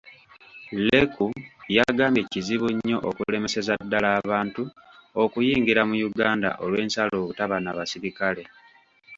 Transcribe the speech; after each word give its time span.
Leku, 0.87 1.25
yagambye 1.77 2.21
kizibu 2.31 2.67
nnyo 2.73 2.97
okulemeseza 3.09 3.73
ddala 3.85 4.09
abantu 4.21 4.61
okuyingira 5.23 5.81
mu 5.89 5.95
Uganda 6.09 6.49
olw'ensalo 6.63 7.15
obutaba 7.21 7.57
na 7.61 7.71
basirikale. 7.77 8.43